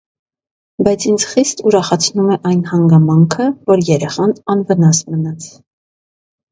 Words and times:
Բայց 0.87 1.05
ինձ 1.09 1.25
խիստ 1.33 1.61
ուրախացնում 1.71 2.33
է 2.37 2.39
այն 2.53 2.65
հանգամանքը, 2.73 3.49
որ 3.75 3.87
երեխան 3.95 4.35
անվնաս 4.57 5.07
մնաց: 5.15 5.51